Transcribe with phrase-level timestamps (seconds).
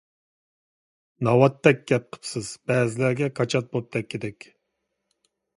[1.27, 4.53] ناۋاتتەك گەپ قىپسىز، بەزىلەرگە كاچات بولۇپ تەگكۈدەك!